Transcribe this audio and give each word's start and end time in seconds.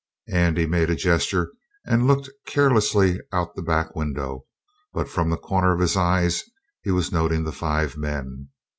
Andrew 0.33 0.65
made 0.65 0.89
a 0.89 0.95
gesture 0.95 1.51
and 1.85 2.07
looked 2.07 2.27
carelessly 2.47 3.19
out 3.31 3.55
the 3.55 3.61
back 3.61 3.95
window, 3.95 4.47
but, 4.93 5.07
from 5.07 5.29
the 5.29 5.37
corner 5.37 5.75
of 5.75 5.79
his 5.79 5.95
eyes, 5.95 6.43
he 6.81 6.89
was 6.89 7.11
noting 7.11 7.43
the 7.43 7.51
five 7.51 7.95
men. 7.95 8.49